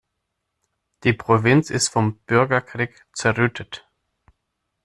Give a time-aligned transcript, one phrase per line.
[1.03, 3.87] Die Provinz ist vom Bürgerkrieg zerrüttet.